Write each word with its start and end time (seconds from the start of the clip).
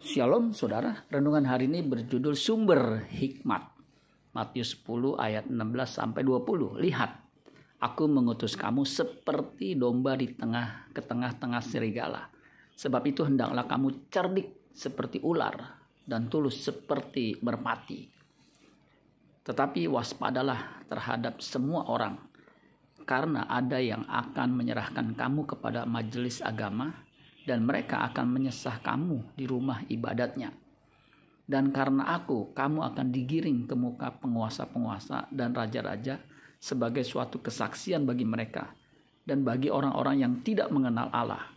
Shalom 0.00 0.56
saudara, 0.56 1.04
renungan 1.12 1.44
hari 1.44 1.68
ini 1.68 1.84
berjudul 1.84 2.32
Sumber 2.32 3.04
Hikmat. 3.12 3.68
Matius 4.32 4.72
10 4.80 5.20
ayat 5.20 5.44
16 5.44 5.60
sampai 5.92 6.24
20. 6.24 6.80
Lihat, 6.80 7.20
aku 7.84 8.08
mengutus 8.08 8.56
kamu 8.56 8.88
seperti 8.88 9.76
domba 9.76 10.16
di 10.16 10.32
tengah 10.32 10.88
ke 10.96 11.04
tengah-tengah 11.04 11.60
serigala. 11.60 12.32
Sebab 12.80 13.02
itu 13.12 13.28
hendaklah 13.28 13.68
kamu 13.68 14.08
cerdik 14.08 14.72
seperti 14.72 15.20
ular 15.20 15.84
dan 16.08 16.32
tulus 16.32 16.64
seperti 16.64 17.36
merpati. 17.44 18.08
Tetapi 19.44 19.84
waspadalah 19.84 20.80
terhadap 20.88 21.44
semua 21.44 21.84
orang 21.92 22.16
karena 23.04 23.44
ada 23.52 23.76
yang 23.76 24.08
akan 24.08 24.48
menyerahkan 24.64 25.12
kamu 25.12 25.44
kepada 25.44 25.84
majelis 25.84 26.40
agama 26.40 27.09
dan 27.44 27.64
mereka 27.64 28.04
akan 28.12 28.26
menyesah 28.28 28.80
kamu 28.84 29.36
di 29.36 29.44
rumah 29.48 29.84
ibadatnya. 29.88 30.52
Dan 31.50 31.74
karena 31.74 32.14
aku, 32.14 32.54
kamu 32.54 32.94
akan 32.94 33.06
digiring 33.10 33.66
ke 33.66 33.74
muka 33.74 34.14
penguasa-penguasa 34.22 35.34
dan 35.34 35.50
raja-raja 35.50 36.22
sebagai 36.62 37.02
suatu 37.02 37.42
kesaksian 37.42 38.06
bagi 38.06 38.22
mereka 38.22 38.70
dan 39.26 39.42
bagi 39.42 39.66
orang-orang 39.66 40.22
yang 40.22 40.34
tidak 40.46 40.70
mengenal 40.70 41.10
Allah. 41.10 41.50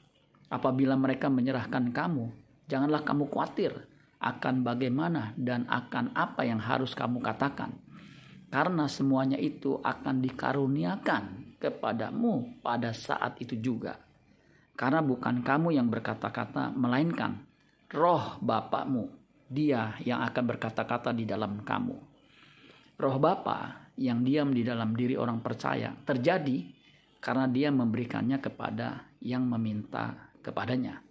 Apabila 0.50 0.98
mereka 0.98 1.30
menyerahkan 1.30 1.94
kamu, 1.94 2.26
janganlah 2.66 3.06
kamu 3.06 3.30
khawatir 3.30 3.74
akan 4.18 4.66
bagaimana 4.66 5.36
dan 5.38 5.70
akan 5.70 6.16
apa 6.16 6.42
yang 6.48 6.58
harus 6.58 6.98
kamu 6.98 7.22
katakan. 7.22 7.76
Karena 8.50 8.90
semuanya 8.90 9.38
itu 9.38 9.78
akan 9.82 10.26
dikaruniakan 10.26 11.58
kepadamu 11.62 12.62
pada 12.66 12.94
saat 12.94 13.38
itu 13.42 13.58
juga 13.58 13.98
karena 14.74 15.06
bukan 15.06 15.46
kamu 15.46 15.78
yang 15.78 15.88
berkata-kata, 15.94 16.74
melainkan 16.74 17.46
roh 17.94 18.42
Bapakmu. 18.42 19.06
Dia 19.54 19.94
yang 20.02 20.26
akan 20.26 20.44
berkata-kata 20.50 21.14
di 21.14 21.30
dalam 21.30 21.62
kamu. 21.62 21.94
Roh 22.98 23.18
Bapa 23.22 23.90
yang 24.02 24.26
diam 24.26 24.50
di 24.50 24.66
dalam 24.66 24.98
diri 24.98 25.14
orang 25.14 25.46
percaya 25.46 25.94
terjadi 25.94 26.66
karena 27.22 27.46
dia 27.46 27.70
memberikannya 27.70 28.42
kepada 28.42 29.14
yang 29.22 29.46
meminta 29.46 30.34
kepadanya. 30.42 31.06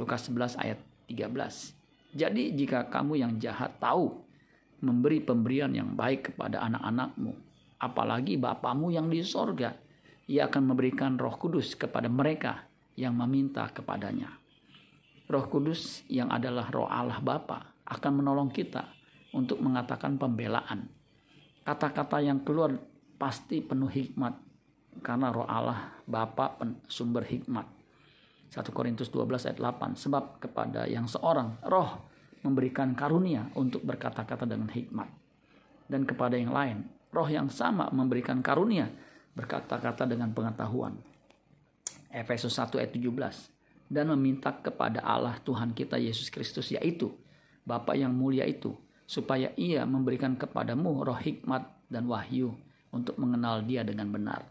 Lukas 0.00 0.24
11 0.32 0.56
ayat 0.56 0.80
13. 1.12 2.16
Jadi 2.16 2.56
jika 2.56 2.88
kamu 2.88 3.20
yang 3.20 3.32
jahat 3.36 3.76
tahu 3.76 4.16
memberi 4.80 5.20
pemberian 5.20 5.68
yang 5.76 5.92
baik 5.92 6.32
kepada 6.32 6.64
anak-anakmu, 6.64 7.36
apalagi 7.84 8.40
Bapamu 8.40 8.88
yang 8.88 9.12
di 9.12 9.20
sorga, 9.20 9.76
ia 10.24 10.48
akan 10.48 10.72
memberikan 10.72 11.20
roh 11.20 11.36
kudus 11.36 11.76
kepada 11.76 12.08
mereka 12.08 12.68
yang 12.98 13.14
meminta 13.14 13.70
kepadanya. 13.70 14.34
Roh 15.30 15.46
Kudus 15.46 16.02
yang 16.10 16.34
adalah 16.34 16.66
roh 16.74 16.90
Allah 16.90 17.22
Bapa 17.22 17.78
akan 17.86 18.12
menolong 18.18 18.50
kita 18.50 18.90
untuk 19.30 19.62
mengatakan 19.62 20.18
pembelaan. 20.18 20.90
Kata-kata 21.62 22.18
yang 22.18 22.42
keluar 22.42 22.74
pasti 23.14 23.62
penuh 23.62 23.92
hikmat 23.92 24.34
karena 25.06 25.30
roh 25.30 25.46
Allah 25.46 25.94
Bapa 26.02 26.58
sumber 26.90 27.22
hikmat. 27.22 27.78
1 28.50 28.64
Korintus 28.72 29.12
12 29.12 29.46
ayat 29.46 29.58
8 29.60 29.94
sebab 29.94 30.40
kepada 30.40 30.88
yang 30.88 31.04
seorang 31.04 31.60
roh 31.68 32.08
memberikan 32.40 32.96
karunia 32.96 33.52
untuk 33.54 33.84
berkata-kata 33.84 34.48
dengan 34.48 34.72
hikmat 34.72 35.08
dan 35.92 36.08
kepada 36.08 36.40
yang 36.40 36.56
lain 36.56 36.88
roh 37.12 37.28
yang 37.28 37.52
sama 37.52 37.92
memberikan 37.92 38.40
karunia 38.40 38.88
berkata-kata 39.36 40.08
dengan 40.08 40.32
pengetahuan 40.32 40.96
Efesus 42.08 42.56
1 42.56 42.80
ayat 42.80 42.92
17 42.92 43.92
dan 43.92 44.12
meminta 44.12 44.52
kepada 44.52 45.00
Allah 45.00 45.36
Tuhan 45.40 45.72
kita 45.72 45.96
Yesus 45.96 46.28
Kristus 46.28 46.72
yaitu 46.72 47.12
Bapa 47.64 47.92
yang 47.92 48.12
mulia 48.16 48.48
itu 48.48 48.72
supaya 49.08 49.52
ia 49.56 49.84
memberikan 49.84 50.36
kepadamu 50.36 51.04
roh 51.04 51.16
hikmat 51.16 51.88
dan 51.88 52.08
wahyu 52.08 52.52
untuk 52.92 53.16
mengenal 53.20 53.64
dia 53.64 53.84
dengan 53.84 54.08
benar. 54.08 54.44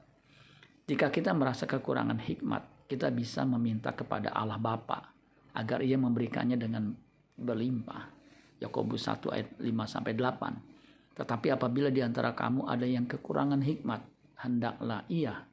Jika 0.85 1.09
kita 1.09 1.33
merasa 1.33 1.65
kekurangan 1.65 2.17
hikmat, 2.21 2.89
kita 2.89 3.09
bisa 3.09 3.45
meminta 3.45 3.93
kepada 3.93 4.33
Allah 4.33 4.57
Bapa 4.61 5.13
agar 5.57 5.81
ia 5.81 5.97
memberikannya 5.97 6.57
dengan 6.57 6.93
berlimpah. 7.37 8.17
Yakobus 8.57 9.05
1 9.05 9.33
ayat 9.33 9.49
5 9.61 9.65
sampai 9.85 10.13
8. 10.17 11.17
Tetapi 11.17 11.47
apabila 11.53 11.89
di 11.93 12.01
antara 12.01 12.33
kamu 12.33 12.65
ada 12.69 12.85
yang 12.85 13.05
kekurangan 13.05 13.61
hikmat, 13.61 14.01
hendaklah 14.41 15.05
ia 15.09 15.45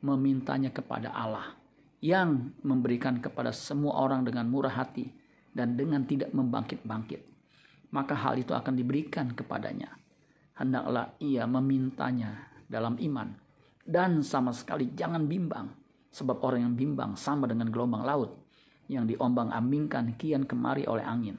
memintanya 0.00 0.72
kepada 0.72 1.12
Allah 1.12 1.56
yang 2.00 2.56
memberikan 2.64 3.20
kepada 3.20 3.52
semua 3.52 4.00
orang 4.00 4.24
dengan 4.24 4.48
murah 4.48 4.72
hati 4.72 5.12
dan 5.52 5.76
dengan 5.76 6.08
tidak 6.08 6.32
membangkit-bangkit. 6.32 7.20
Maka 7.92 8.14
hal 8.16 8.40
itu 8.40 8.56
akan 8.56 8.72
diberikan 8.72 9.36
kepadanya. 9.36 9.92
Hendaklah 10.56 11.12
ia 11.20 11.44
memintanya 11.44 12.48
dalam 12.70 12.96
iman 13.00 13.50
dan 13.90 14.22
sama 14.22 14.54
sekali 14.54 14.92
jangan 14.94 15.26
bimbang 15.26 15.66
sebab 16.14 16.42
orang 16.46 16.70
yang 16.70 16.74
bimbang 16.78 17.18
sama 17.18 17.50
dengan 17.50 17.74
gelombang 17.74 18.06
laut 18.06 18.30
yang 18.90 19.06
diombang-ambingkan 19.06 20.14
kian 20.18 20.46
kemari 20.46 20.86
oleh 20.86 21.02
angin. 21.06 21.38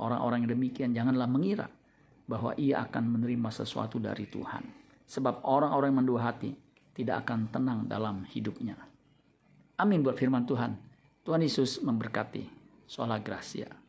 Orang-orang 0.00 0.44
yang 0.44 0.56
demikian 0.56 0.90
janganlah 0.96 1.28
mengira 1.28 1.68
bahwa 2.24 2.56
ia 2.56 2.84
akan 2.84 3.20
menerima 3.20 3.48
sesuatu 3.52 4.00
dari 4.00 4.24
Tuhan. 4.28 4.64
Sebab 5.04 5.44
orang-orang 5.44 5.92
yang 5.92 6.00
mendua 6.04 6.20
hati 6.32 6.52
tidak 6.92 7.24
akan 7.26 7.48
tenang 7.48 7.80
dalam 7.88 8.28
hidupnya. 8.28 8.76
Amin 9.80 10.04
buat 10.04 10.20
firman 10.20 10.44
Tuhan. 10.44 10.76
Tuhan 11.24 11.40
Yesus 11.40 11.80
memberkati. 11.80 12.60
Sola 12.84 13.16
Gracia. 13.22 13.79